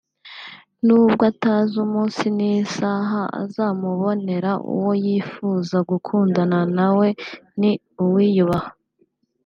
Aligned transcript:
nubwo 0.85 1.21
atazi 1.31 1.73
umunsi 1.85 2.23
n’isaha 2.37 3.21
azamubonera 3.41 4.51
uwo 4.73 4.91
yifuza 5.05 5.77
gukundana 5.89 6.59
na 6.77 6.87
we 6.97 7.07
ni 7.59 7.71
uwiyubaha 8.03 8.69